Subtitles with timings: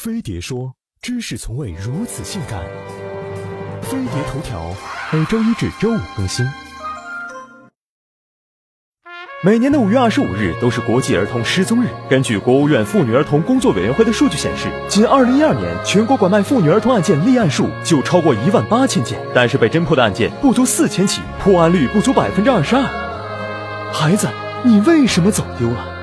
[0.00, 2.60] 飞碟说：知识从未如此性感。
[3.82, 4.72] 飞碟头条
[5.12, 6.46] 每周一至周五更新。
[9.42, 11.88] 每年的五月二十五日都是国际儿童失踪日。
[12.08, 22.84] 根据国务院妇女儿童工作委员会的数据显示，仅二零一二年全国拐卖妇女儿童案件立案数就超过一万八千件，但是被侦破的案件不足四千起，破案率不足百分之二十二。
[23.92, 24.28] 孩子，
[24.64, 25.97] 你为什么走丢了？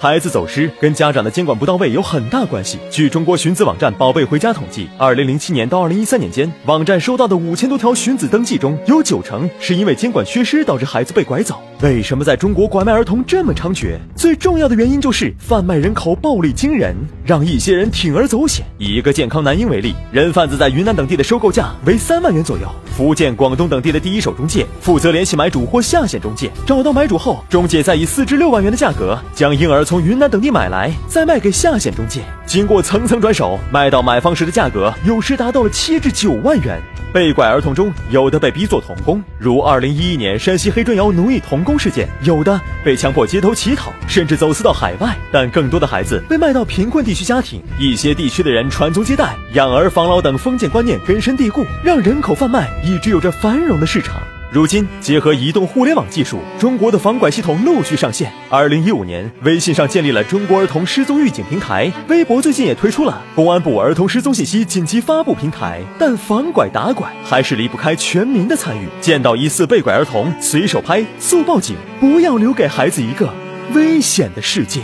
[0.00, 2.78] 孩子走失跟家长的监管不到位有很大关系。
[2.90, 11.60] 据中国寻子网站“宝贝回家”统计，二零零七年到二零一三年间，网站收到的五千多条寻子登记中，有九成是因为监管缺失导致孩子被拐走。
[11.82, 13.96] 为什么在中国拐卖儿童这么猖獗？
[14.14, 16.94] 最重要的原因就是贩卖人口暴利惊人，
[17.24, 18.66] 让一些人铤而走险。
[18.76, 29.82] 以一个健康男婴为例，人贩子在云南等地的收购价为三万元左右，福建、广东等地的第一手中介负责联系买主或下线中介，找到买主后，中介再以四至六万元的价格将婴儿。
[29.82, 36.78] 从云南等地买来，再卖给下线中介，经过层层转手，卖到买方时的价格有时达到了七至九万元。
[37.12, 45.16] 被拐儿童中，有的被逼做童工，如二零一一年山西黑砖窑奴役童工事件；有的被强迫街头乞讨，甚至走私到海外。
[45.32, 54.20] 但更多的孩子被卖到贫困地区家庭，一些地区的人传宗接代、养儿防老等封建观念根深蒂固，让人口贩卖一直有着繁荣的市场。
[54.52, 58.32] 如今，结合移动互联网技术，中国的防拐系统陆续上线。
[58.48, 65.80] 二零一五年，微信上建立了中国儿童失踪预警平台，微博最近也推出了公安部儿童失踪信息紧急发布平台。
[66.00, 68.88] 但防拐打拐还是离不开全民的参与。
[69.00, 73.32] 见到疑似被拐儿童，随手拍，速报警，不要留给孩子一个
[73.72, 74.80] 危险的世界。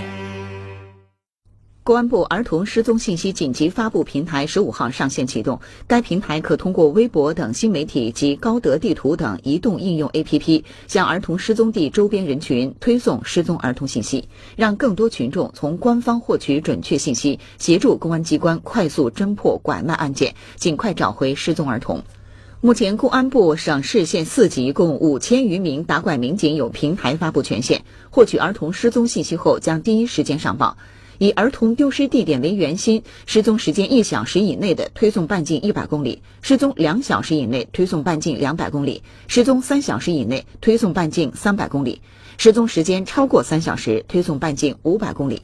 [1.87, 22.03] 公安部儿童失踪信息紧急发布平台十五号上线启动，该平台可通过微博等新媒体及高德地图等移动应用 APP，向儿童失踪地周边人群推送失踪儿童信息，让更多群众从官方获取准确信息，协助公安机关快速侦破拐卖案件，尽快找回失踪儿童。
[22.61, 30.77] 目前，公安部省市县四级共五千余名打拐民警有平台发布权限，获取儿童失踪信息后将第一时间上报。
[31.19, 42.03] 以儿童丢失地点为圆心，失踪时间一小时以内的推送半径一百公里，失踪两小时以内推送半径两百公里，失踪三小时以内推送半径三百公里，
[42.39, 45.43] 失踪时间超过三小时推送半径五百公里。